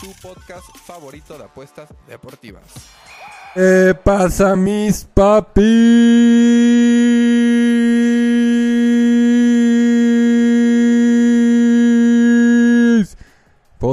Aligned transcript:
tu 0.00 0.12
podcast 0.22 0.66
favorito 0.86 1.36
de 1.36 1.44
apuestas 1.44 1.90
deportivas. 2.08 2.64
¿Qué 3.54 3.94
pasa, 4.02 4.56
mis 4.56 5.04
papis? 5.04 6.09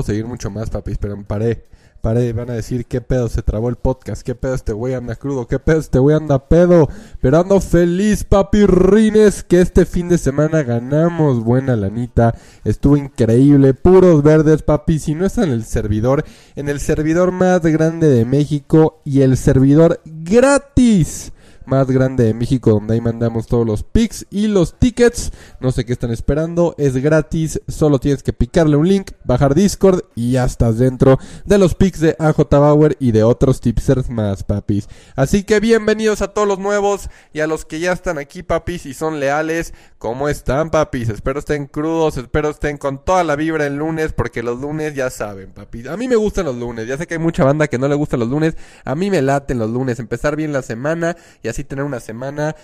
Seguir 0.03 0.25
mucho 0.25 0.49
más, 0.49 0.69
papis, 0.69 0.97
pero 0.97 1.21
paré. 1.23 1.63
Paré, 2.01 2.31
van 2.31 2.49
a 2.51 2.53
decir 2.53 2.85
qué 2.85 3.01
pedo 3.01 3.27
se 3.27 3.41
trabó 3.41 3.69
el 3.69 3.75
podcast, 3.75 4.21
qué 4.21 4.35
pedo 4.35 4.53
este 4.53 4.71
güey 4.71 4.93
anda 4.93 5.15
crudo, 5.15 5.47
qué 5.47 5.57
pedo 5.57 5.79
este 5.79 5.97
güey 5.97 6.15
anda 6.15 6.47
pedo. 6.47 6.87
Pero 7.21 7.39
ando 7.39 7.59
feliz, 7.59 8.23
papirrines, 8.23 9.43
que 9.43 9.61
este 9.61 9.85
fin 9.85 10.07
de 10.07 10.17
semana 10.17 10.63
ganamos 10.63 11.43
buena 11.43 11.75
lanita. 11.75 12.35
Estuvo 12.63 12.97
increíble, 12.97 13.73
puros 13.73 14.21
verdes, 14.21 14.61
papi. 14.61 14.99
Si 14.99 15.15
no 15.15 15.25
está 15.25 15.43
en 15.43 15.51
el 15.51 15.65
servidor, 15.65 16.23
en 16.55 16.69
el 16.69 16.79
servidor 16.79 17.31
más 17.31 17.61
grande 17.63 18.07
de 18.07 18.25
México 18.25 19.01
y 19.03 19.21
el 19.21 19.35
servidor 19.35 19.99
gratis 20.05 21.33
más 21.67 21.87
grande 21.87 22.23
de 22.23 22.33
México 22.33 22.71
donde 22.71 22.93
ahí 22.93 23.01
mandamos 23.01 23.45
todos 23.45 23.67
los 23.67 23.83
pics 23.83 24.25
y 24.31 24.47
los 24.47 24.79
tickets. 24.79 25.31
No 25.59 25.71
sé 25.71 25.85
qué 25.85 25.93
están 25.93 26.11
esperando, 26.11 26.73
es 26.77 26.95
gratis, 26.95 27.61
solo 27.67 27.99
tienes 27.99 28.23
que 28.23 28.33
picarle 28.33 28.77
un 28.77 28.87
link, 28.87 29.11
bajar 29.27 29.53
Discord 29.53 30.05
y 30.15 30.31
ya 30.31 30.45
estás 30.45 30.79
dentro 30.79 31.19
de 31.45 31.57
los 31.57 31.75
pics 31.75 31.99
de 31.99 32.15
AJ 32.17 32.47
Bauer 32.49 32.95
y 32.99 33.11
de 33.11 33.23
otros 33.23 33.59
tipsters 33.59 34.09
más, 34.09 34.43
papis. 34.43 34.87
Así 35.15 35.43
que 35.43 35.59
bienvenidos 35.59 36.21
a 36.21 36.29
todos 36.29 36.47
los 36.47 36.59
nuevos 36.59 37.09
y 37.33 37.41
a 37.41 37.47
los 37.47 37.65
que 37.65 37.79
ya 37.79 37.91
están 37.91 38.17
aquí, 38.17 38.41
papis, 38.41 38.85
y 38.85 38.93
son 38.93 39.19
leales. 39.19 39.73
¿Cómo 39.99 40.29
están, 40.29 40.69
papis? 40.69 41.09
Espero 41.09 41.39
estén 41.39 41.67
crudos, 41.67 42.17
espero 42.17 42.49
estén 42.49 42.77
con 42.77 43.03
toda 43.03 43.23
la 43.25 43.35
vibra 43.35 43.67
el 43.67 43.75
lunes, 43.75 44.13
porque 44.13 44.41
los 44.41 44.59
lunes 44.59 44.95
ya 44.95 45.09
saben, 45.09 45.51
papis. 45.51 45.87
A 45.87 45.97
mí 45.97 46.07
me 46.07 46.15
gustan 46.15 46.45
los 46.45 46.55
lunes, 46.55 46.87
ya 46.87 46.97
sé 46.97 47.05
que 47.05 47.15
hay 47.15 47.19
mucha 47.19 47.43
banda 47.43 47.67
que 47.67 47.77
no 47.77 47.87
le 47.89 47.95
gustan 47.95 48.21
los 48.21 48.29
lunes, 48.29 48.55
a 48.85 48.95
mí 48.95 49.11
me 49.11 49.21
laten 49.21 49.59
los 49.59 49.69
lunes, 49.69 49.99
empezar 49.99 50.37
bien 50.37 50.53
la 50.53 50.61
semana 50.61 51.17
y 51.43 51.49
así 51.49 51.65
tener 51.65 51.83
una 51.83 51.99
semana 51.99 52.55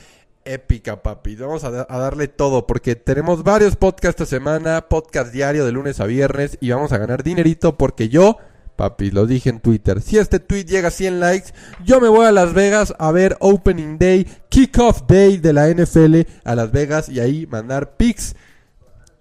épica, 0.45 1.01
papi. 1.01 1.35
Vamos 1.35 1.63
a, 1.63 1.71
da- 1.71 1.87
a 1.89 1.97
darle 1.97 2.27
todo 2.27 2.67
porque 2.67 2.95
tenemos 2.95 3.43
varios 3.43 3.75
podcasts 3.75 4.21
esta 4.21 4.25
semana, 4.37 4.87
podcast 4.89 5.31
diario 5.33 5.65
de 5.65 5.71
lunes 5.71 5.99
a 5.99 6.05
viernes 6.05 6.57
y 6.61 6.71
vamos 6.71 6.91
a 6.91 6.97
ganar 6.97 7.23
dinerito 7.23 7.77
porque 7.77 8.09
yo, 8.09 8.37
papi, 8.75 9.11
lo 9.11 9.25
dije 9.25 9.49
en 9.49 9.59
Twitter. 9.59 10.01
Si 10.01 10.17
este 10.17 10.39
tweet 10.39 10.65
llega 10.65 10.89
a 10.89 10.91
100 10.91 11.19
likes, 11.19 11.49
yo 11.85 11.99
me 12.01 12.07
voy 12.07 12.25
a 12.25 12.31
Las 12.31 12.53
Vegas 12.53 12.93
a 12.99 13.11
ver 13.11 13.37
Opening 13.39 13.97
Day, 13.97 14.27
Kickoff 14.49 15.03
Day 15.07 15.37
de 15.37 15.53
la 15.53 15.69
NFL 15.69 16.21
a 16.43 16.55
Las 16.55 16.71
Vegas 16.71 17.09
y 17.09 17.19
ahí 17.19 17.45
mandar 17.47 17.95
pics 17.97 18.35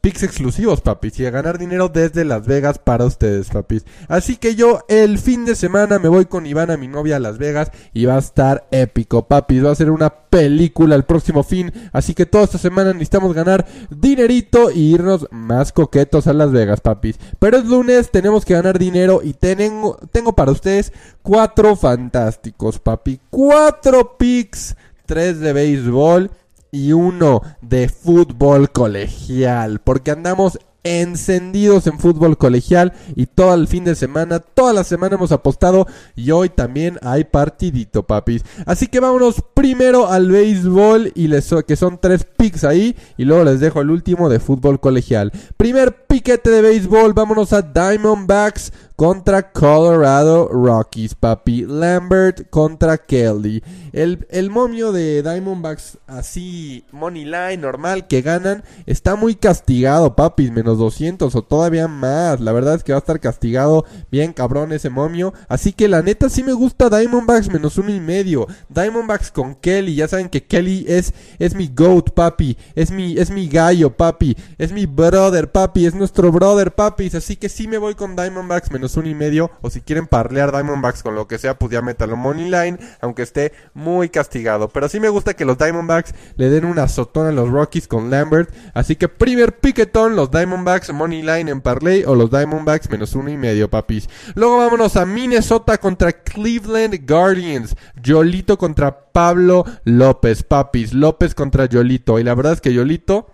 picks 0.03 0.25
exclusivos, 0.25 0.81
papis, 0.81 1.21
y 1.21 1.27
a 1.27 1.31
ganar 1.31 1.59
dinero 1.59 1.89
desde 1.89 2.25
Las 2.25 2.45
Vegas 2.45 2.81
para 2.81 3.05
ustedes, 3.05 3.49
papis. 3.51 3.85
Así 4.09 4.37
que 4.37 4.57
yo 4.57 4.81
el 4.89 5.17
fin 5.17 5.45
de 5.45 5.55
semana 5.55 6.01
me 6.01 6.09
voy 6.09 6.27
con 6.27 6.45
Ivana, 6.45 6.77
mi 6.77 6.89
novia, 6.89 7.17
a 7.17 7.21
Las 7.21 7.39
Vegas 7.39 7.71
y 7.95 8.05
va 8.05 8.17
a 8.17 8.19
estar 8.19 8.67
épico, 8.73 9.29
papis. 9.29 9.65
Va 9.65 9.71
a 9.71 9.77
ser 9.77 9.93
una 9.93 10.11
película 10.11 10.97
el 10.97 11.05
próximo 11.05 11.45
fin. 11.45 11.73
Así 11.93 12.15
que 12.15 12.27
toda 12.27 12.45
esta 12.45 12.59
semana 12.59 12.93
necesitamos 12.93 13.33
ganar 13.33 13.65
dinerito 13.91 14.73
y 14.73 14.93
irnos 14.93 15.29
más 15.31 15.73
coquetos 15.73 16.27
a 16.27 16.33
Las 16.33 16.51
Vegas, 16.51 16.81
papis. 16.81 17.21
Pero 17.39 17.59
es 17.59 17.65
lunes, 17.65 18.11
tenemos 18.11 18.45
que 18.45 18.55
ganar 18.55 18.81
dinero 18.81 19.21
y 19.23 19.35
tengo, 19.35 20.01
tengo 20.11 20.35
para 20.35 20.51
ustedes 20.51 20.93
cuatro 21.23 21.77
fantásticos, 21.77 22.81
papi. 22.81 23.21
Cuatro 23.31 24.17
picks, 24.19 24.75
tres 25.07 25.39
de 25.39 25.53
béisbol 25.53 26.29
y 26.73 26.93
uno 26.93 27.43
de 27.61 27.89
fútbol 27.89 28.73
colegial, 28.73 29.79
porque 29.79 30.11
andamos 30.11 30.59
encendidos 30.85 31.87
en 31.87 31.99
fútbol 31.99 32.37
colegial 32.37 32.93
y 33.15 33.27
todo 33.27 33.55
el 33.55 33.69
fin 33.69 33.85
de 33.85 33.95
semana, 33.95 34.41
toda 34.41 34.73
la 34.73 34.83
semana 34.83 35.15
hemos 35.15 35.31
apostado 35.31 35.87
y 36.17 36.31
hoy 36.33 36.49
también 36.49 36.99
hay 37.03 37.25
partidito, 37.25 38.03
papis. 38.05 38.43
Así 38.67 38.87
que 38.89 39.01
vámonos 39.01 39.45
primero 39.55 40.09
al 40.09 40.31
béisbol 40.31 41.13
y 41.15 41.29
les 41.29 41.53
que 41.67 41.77
son 41.77 41.99
tres 42.01 42.25
picks 42.25 42.65
ahí 42.65 42.97
y 43.17 43.25
luego 43.25 43.45
les 43.45 43.61
dejo 43.61 43.81
el 43.81 43.91
último 43.91 44.29
de 44.29 44.41
fútbol 44.41 44.81
colegial. 44.81 45.31
Primer 45.57 46.07
piquete 46.07 46.51
de 46.51 46.63
béisbol, 46.63 47.13
vámonos 47.13 47.53
a 47.53 47.63
Diamondbacks 47.63 48.73
contra 49.03 49.51
Colorado 49.51 50.47
Rockies, 50.47 51.17
papi. 51.17 51.67
Lambert 51.67 52.49
contra 52.51 52.99
Kelly. 52.99 53.61
El, 53.93 54.29
el 54.31 54.49
momio 54.49 54.93
de 54.93 55.25
Diamondbacks, 55.25 55.99
así, 56.07 56.85
money 56.93 57.25
line, 57.25 57.57
normal, 57.57 58.07
que 58.07 58.23
ganan, 58.23 58.63
está 58.87 59.17
muy 59.17 59.35
castigado, 59.35 60.15
papis. 60.15 60.53
Menos 60.53 60.79
200 60.79 61.35
o 61.35 61.43
todavía 61.43 61.89
más. 61.89 62.39
La 62.39 62.53
verdad 62.53 62.77
es 62.77 62.85
que 62.85 62.93
va 62.93 62.99
a 62.99 63.01
estar 63.01 63.19
castigado 63.19 63.85
bien 64.13 64.33
cabrón 64.33 64.73
ese 64.73 64.89
momio. 64.89 65.35
Así 65.49 65.73
que 65.73 65.89
la 65.89 66.03
neta 66.03 66.29
sí 66.29 66.45
me 66.45 66.53
gusta 66.53 66.89
Diamondbacks 66.89 67.51
menos 67.51 67.79
uno 67.79 67.91
y 67.91 67.99
medio. 67.99 68.47
Diamondbacks 68.69 69.33
con 69.33 69.57
Kelly. 69.57 69.97
Ya 69.97 70.07
saben 70.07 70.29
que 70.29 70.45
Kelly 70.45 70.85
es, 70.87 71.13
es 71.41 71.57
mi 71.57 71.67
goat, 71.67 72.11
papi. 72.11 72.57
Es 72.77 72.93
mi, 72.93 73.19
es 73.19 73.33
mi 73.33 73.49
gallo, 73.49 73.97
papi. 73.97 74.37
Es 74.59 74.71
mi 74.71 74.87
brother, 74.87 75.51
papi. 75.51 75.87
Es 75.87 75.95
nuestro 75.97 76.31
brother, 76.31 76.73
papis. 76.73 77.17
Así 77.17 77.35
que 77.35 77.49
sí 77.49 77.67
me 77.67 77.79
voy 77.79 77.97
con 77.97 78.15
Diamondbacks 78.15 78.71
menos 78.71 78.92
uno 78.97 79.09
y 79.09 79.15
medio. 79.15 79.51
O 79.61 79.71
si 79.71 79.81
quieren 79.81 80.07
parlear 80.07 80.53
Diamondbacks 80.53 81.03
con 81.03 81.15
lo 81.15 81.27
que 81.27 81.39
sea, 81.39 81.59
pues 81.59 81.73
ya 81.73 81.83
métalo 81.83 82.17
money 82.17 82.45
line. 82.45 82.79
Aunque 83.01 83.23
esté 83.23 83.53
muy 83.75 84.09
castigado. 84.09 84.69
Pero 84.69 84.89
sí 84.89 85.01
me 85.01 85.09
gusta 85.09 85.35
que 85.35 85.45
los 85.45 85.59
Diamondbacks 85.59 86.15
le 86.37 86.51
den 86.51 86.65
una 86.65 86.85
azotón 86.85 87.27
a 87.27 87.33
los 87.33 87.51
Rockies 87.51 87.89
con 87.89 88.11
Lambert. 88.11 88.53
Así 88.75 88.97
que 88.97 89.09
primer 89.09 89.59
piquetón, 89.59 90.17
los 90.17 90.31
Diamondbacks 90.31 90.93
money 90.93 91.23
line 91.23 91.51
en 91.51 91.61
parlay 91.61 92.05
o 92.05 92.15
los 92.15 92.31
Diamondbacks 92.31 92.91
menos 92.91 93.15
uno 93.15 93.31
y 93.31 93.37
medio, 93.37 93.71
papis. 93.71 94.09
Luego 94.35 94.59
vámonos 94.59 94.97
a 94.97 95.07
Minnesota 95.07 95.79
contra 95.79 96.13
Cleveland 96.13 97.07
Guardians. 97.09 97.77
Yolito 98.03 98.59
contra 98.59 99.13
Pablo 99.13 99.65
López, 99.85 100.43
papis. 100.43 100.93
López 100.93 101.35
contra 101.35 101.67
Yolito. 101.67 102.19
Y 102.19 102.25
la 102.25 102.35
verdad 102.35 102.55
es 102.55 102.61
que 102.61 102.73
Yolito 102.73 103.29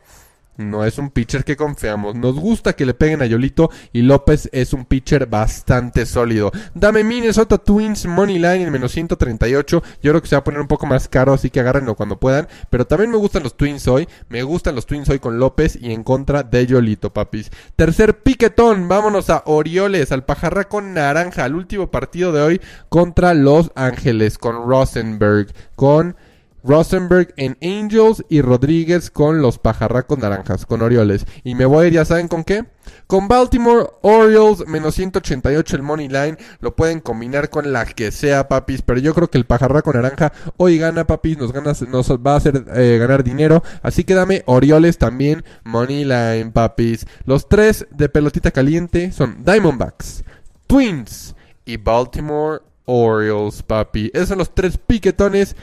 no 0.58 0.84
es 0.84 0.98
un 0.98 1.10
pitcher 1.10 1.44
que 1.44 1.56
confiamos. 1.56 2.16
Nos 2.16 2.34
gusta 2.34 2.74
que 2.74 2.84
le 2.84 2.92
peguen 2.92 3.22
a 3.22 3.26
Yolito 3.26 3.70
y 3.92 4.02
López 4.02 4.48
es 4.52 4.72
un 4.72 4.84
pitcher 4.84 5.26
bastante 5.26 6.04
sólido. 6.04 6.50
Dame 6.74 7.04
Minnesota 7.04 7.58
Twins 7.58 8.06
Money 8.06 8.38
Line 8.38 8.62
en 8.64 8.72
menos 8.72 8.92
138. 8.92 9.82
Yo 10.02 10.10
creo 10.10 10.20
que 10.20 10.28
se 10.28 10.34
va 10.34 10.40
a 10.40 10.44
poner 10.44 10.60
un 10.60 10.66
poco 10.66 10.86
más 10.86 11.08
caro, 11.08 11.32
así 11.32 11.48
que 11.48 11.60
agárrenlo 11.60 11.94
cuando 11.94 12.18
puedan. 12.18 12.48
Pero 12.70 12.86
también 12.86 13.10
me 13.10 13.16
gustan 13.16 13.44
los 13.44 13.56
Twins 13.56 13.86
hoy. 13.86 14.08
Me 14.28 14.42
gustan 14.42 14.74
los 14.74 14.86
Twins 14.86 15.08
hoy 15.08 15.20
con 15.20 15.38
López 15.38 15.78
y 15.80 15.92
en 15.92 16.02
contra 16.02 16.42
de 16.42 16.66
Yolito, 16.66 17.12
papis. 17.12 17.50
Tercer 17.76 18.18
piquetón. 18.22 18.88
Vámonos 18.88 19.30
a 19.30 19.44
Orioles, 19.46 20.10
al 20.10 20.24
pajarraco 20.24 20.80
naranja. 20.80 21.44
Al 21.44 21.54
último 21.54 21.90
partido 21.92 22.32
de 22.32 22.42
hoy 22.42 22.60
contra 22.88 23.32
Los 23.32 23.70
Ángeles 23.76 24.38
con 24.38 24.68
Rosenberg. 24.68 25.52
Con 25.76 26.16
Rosenberg 26.62 27.32
en 27.36 27.56
Angels 27.62 28.24
y 28.28 28.42
Rodríguez 28.42 29.10
con 29.10 29.42
los 29.42 29.58
pajarracos 29.58 30.18
naranjas, 30.18 30.66
con 30.66 30.82
Orioles. 30.82 31.26
Y 31.44 31.54
me 31.54 31.66
voy 31.66 31.84
a 31.84 31.88
ir, 31.88 31.94
ya 31.94 32.04
saben 32.04 32.28
con 32.28 32.44
qué. 32.44 32.64
Con 33.06 33.28
Baltimore 33.28 33.86
Orioles, 34.02 34.66
menos 34.66 34.94
188 34.94 35.76
el 35.76 35.82
money 35.82 36.08
line. 36.08 36.36
Lo 36.60 36.74
pueden 36.74 37.00
combinar 37.00 37.50
con 37.50 37.72
la 37.72 37.86
que 37.86 38.10
sea, 38.10 38.48
papis. 38.48 38.82
Pero 38.82 39.00
yo 39.00 39.14
creo 39.14 39.30
que 39.30 39.38
el 39.38 39.46
pajarraco 39.46 39.92
naranja 39.92 40.32
hoy 40.56 40.78
gana, 40.78 41.06
papis. 41.06 41.38
Nos, 41.38 41.52
gana, 41.52 41.72
nos 41.88 42.10
va 42.10 42.34
a 42.34 42.36
hacer 42.36 42.64
eh, 42.74 42.98
ganar 42.98 43.24
dinero. 43.24 43.62
Así 43.82 44.04
que 44.04 44.14
dame 44.14 44.42
Orioles 44.46 44.98
también, 44.98 45.44
money 45.64 46.04
line, 46.04 46.50
papis. 46.52 47.06
Los 47.24 47.48
tres 47.48 47.86
de 47.90 48.08
pelotita 48.08 48.50
caliente 48.50 49.12
son 49.12 49.44
Diamondbacks, 49.44 50.24
Twins 50.66 51.34
y 51.64 51.76
Baltimore 51.76 52.62
Orioles, 52.90 53.62
papi. 53.62 54.10
Esos 54.14 54.30
son 54.30 54.38
los 54.38 54.54
tres 54.54 54.78
piquetones 54.78 55.54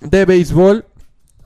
de 0.00 0.24
béisbol. 0.24 0.86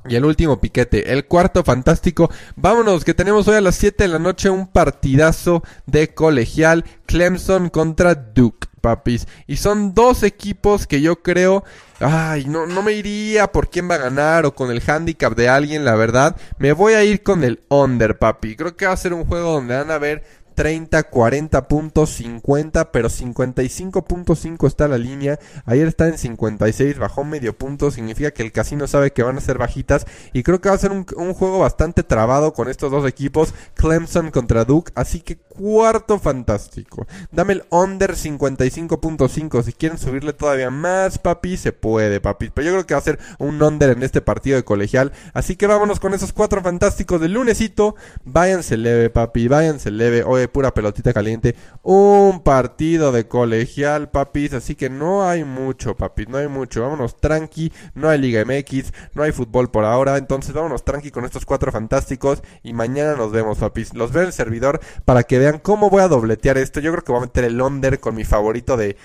Y 0.07 0.17
el 0.17 0.25
último 0.27 0.61
piquete, 0.61 1.13
el 1.13 1.27
cuarto 1.27 1.65
fantástico. 1.65 2.31
Vámonos, 2.57 3.05
que 3.05 3.15
tenemos 3.15 3.49
hoy 3.49 3.57
a 3.57 3.63
las 3.63 3.75
7 3.77 4.05
de 4.05 4.09
la 4.09 4.19
noche 4.19 4.51
un 4.51 4.67
partidazo 4.67 5.63
de 5.87 6.15
colegial. 6.15 6.85
Clemson 7.07 7.71
contra 7.71 8.15
Duke, 8.15 8.69
papis. 8.81 9.27
Y 9.47 9.57
son 9.57 9.95
dos 9.95 10.23
equipos 10.23 10.87
que 10.87 11.01
yo 11.01 11.23
creo... 11.23 11.65
Ay, 12.01 12.45
no, 12.45 12.67
no 12.67 12.83
me 12.83 12.93
iría 12.93 13.51
por 13.51 13.71
quién 13.71 13.89
va 13.89 13.95
a 13.95 13.99
ganar 13.99 14.45
o 14.45 14.55
con 14.55 14.71
el 14.71 14.83
handicap 14.87 15.35
de 15.35 15.49
alguien, 15.49 15.85
la 15.87 15.95
verdad. 15.95 16.37
Me 16.59 16.73
voy 16.73 16.93
a 16.93 17.03
ir 17.03 17.23
con 17.23 17.43
el 17.43 17.61
under, 17.69 18.19
papi. 18.19 18.57
Creo 18.57 18.77
que 18.77 18.87
va 18.87 18.93
a 18.93 18.97
ser 18.97 19.15
un 19.15 19.25
juego 19.25 19.53
donde 19.53 19.75
van 19.75 19.91
a 19.91 19.95
haber 19.95 20.23
30, 20.55 21.03
40 21.05 21.69
puntos, 21.69 22.11
50, 22.11 22.93
pero 22.93 23.09
55.5 23.09 24.67
está 24.67 24.89
la 24.89 24.99
línea. 24.99 25.39
Ayer 25.67 25.89
está 25.89 26.09
en 26.09 26.19
56, 26.19 26.99
bajó 26.99 27.25
medio 27.25 27.57
punto. 27.57 27.91
Significa 27.91 28.31
que 28.31 28.43
el 28.43 28.53
casino 28.53 28.87
sabe 28.87 29.13
que 29.13 29.23
van 29.23 29.37
a 29.37 29.41
ser 29.41 29.59
bajitas. 29.59 30.07
Y 30.33 30.43
creo 30.43 30.61
que 30.61 30.69
va 30.69 30.75
a 30.75 30.79
ser 30.79 30.93
un, 30.93 31.05
juego 31.05 31.59
bastante 31.59 32.03
trabado 32.03 32.53
con 32.53 32.69
estos 32.69 32.91
dos 32.91 33.07
equipos. 33.07 33.55
Clemson 33.75 34.31
contra 34.31 34.65
Duke. 34.65 34.93
Así 34.95 35.21
que 35.21 35.37
cuarto 35.37 36.19
fantástico. 36.19 37.07
Dame 37.33 37.55
el 37.55 37.65
under 37.71 38.15
55.5. 38.15 39.63
Si 39.63 39.73
quieren 39.73 39.99
subirle 39.99 40.33
todavía 40.33 40.71
más, 40.71 41.19
papi, 41.19 41.57
se 41.57 41.73
puede, 41.73 42.21
papi. 42.21 42.51
Pero 42.51 42.67
yo 42.67 42.73
creo 42.73 42.87
que 42.87 42.95
va 42.95 43.01
a 43.01 43.05
ser 43.05 43.19
un 43.39 43.63
under 43.63 43.91
en 43.91 44.03
este 44.03 44.21
partido 44.21 44.57
de 44.57 44.65
colegial. 44.65 45.13
Así 45.33 45.57
que 45.57 45.67
vámonos 45.67 46.01
con 46.01 46.15
esos 46.15 46.33
cuatro 46.33 46.63
fantásticos 46.63 47.21
del 47.21 47.33
lunesito. 47.33 47.97
Váyanse 48.25 48.77
leve, 48.77 49.11
papi. 49.11 49.49
Váyanse 49.49 49.91
leve. 49.91 50.23
Pura 50.49 50.75
pelotita 50.75 51.13
caliente. 51.13 51.55
Un 51.83 52.41
partido 52.43 53.13
de 53.13 53.27
colegial, 53.29 54.11
papis. 54.11 54.53
Así 54.55 54.75
que 54.75 54.91
no 54.91 55.29
hay 55.29 55.45
mucho, 55.45 55.97
papis. 55.97 56.29
No 56.29 56.39
hay 56.39 56.49
mucho. 56.49 56.83
Vámonos 56.83 57.21
tranqui. 57.21 57.73
No 57.95 58.09
hay 58.09 58.19
Liga 58.19 58.45
MX. 58.45 58.93
No 59.15 59.23
hay 59.23 59.33
fútbol 59.33 59.71
por 59.71 59.85
ahora. 59.85 60.17
Entonces 60.17 60.55
vámonos 60.55 60.85
tranqui 60.85 61.11
con 61.11 61.25
estos 61.25 61.45
cuatro 61.45 61.73
fantásticos. 61.73 62.43
Y 62.63 62.73
mañana 62.73 63.15
nos 63.15 63.33
vemos, 63.33 63.59
papis. 63.59 63.95
Los 63.95 64.13
veo 64.13 64.23
en 64.23 64.29
el 64.29 64.33
servidor 64.33 64.81
para 65.05 65.23
que 65.23 65.39
vean 65.39 65.59
cómo 65.59 65.91
voy 65.91 66.03
a 66.03 66.09
dobletear 66.09 66.59
esto. 66.59 66.81
Yo 66.81 66.93
creo 66.93 67.05
que 67.05 67.13
voy 67.13 67.21
a 67.21 67.27
meter 67.27 67.45
el 67.45 67.61
under 67.61 68.01
con 68.01 68.15
mi 68.15 68.25
favorito 68.25 68.77
de 68.77 68.97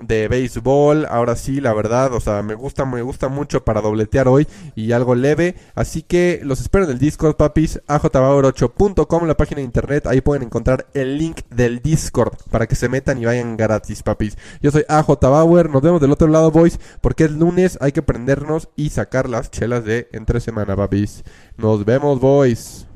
de 0.00 0.28
béisbol. 0.28 1.06
Ahora 1.06 1.36
sí, 1.36 1.60
la 1.60 1.72
verdad, 1.72 2.12
o 2.12 2.20
sea, 2.20 2.42
me 2.42 2.54
gusta, 2.54 2.84
me 2.84 3.02
gusta 3.02 3.28
mucho 3.28 3.64
para 3.64 3.80
dobletear 3.80 4.28
hoy 4.28 4.46
y 4.74 4.92
algo 4.92 5.14
leve. 5.14 5.54
Así 5.74 6.02
que 6.02 6.40
los 6.42 6.60
espero 6.60 6.84
en 6.84 6.90
el 6.90 6.98
Discord, 6.98 7.36
papis, 7.36 7.80
ajbauer8.com, 7.86 9.26
la 9.26 9.36
página 9.36 9.58
de 9.58 9.64
internet. 9.64 10.06
Ahí 10.06 10.20
pueden 10.20 10.44
encontrar 10.44 10.86
el 10.94 11.18
link 11.18 11.40
del 11.50 11.80
Discord 11.80 12.36
para 12.50 12.66
que 12.66 12.74
se 12.74 12.88
metan 12.88 13.20
y 13.20 13.24
vayan 13.24 13.56
gratis, 13.56 14.02
papis. 14.02 14.36
Yo 14.60 14.70
soy 14.70 14.84
AJ 14.88 15.20
Bauer, 15.20 15.70
nos 15.70 15.82
vemos 15.82 16.00
del 16.00 16.12
otro 16.12 16.28
lado, 16.28 16.50
boys, 16.50 16.78
porque 17.00 17.24
es 17.24 17.32
lunes, 17.32 17.78
hay 17.80 17.92
que 17.92 18.02
prendernos 18.02 18.68
y 18.76 18.90
sacar 18.90 19.28
las 19.28 19.50
chelas 19.50 19.84
de 19.84 20.08
entre 20.12 20.40
semana, 20.40 20.76
papis. 20.76 21.24
Nos 21.56 21.84
vemos, 21.84 22.20
boys. 22.20 22.86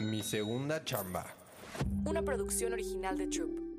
Mi 0.00 0.22
segunda 0.22 0.84
chamba. 0.84 1.26
Una 2.04 2.22
producción 2.22 2.72
original 2.72 3.16
de 3.18 3.26
Troop. 3.26 3.75